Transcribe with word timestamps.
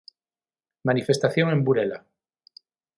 Manifestación 0.89 1.51
en 1.51 1.63
Burela. 1.63 1.99